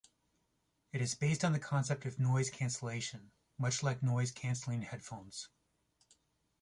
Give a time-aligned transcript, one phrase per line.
[0.93, 5.49] It is based on the concept of noise cancellation, much like noise-cancelling headphones.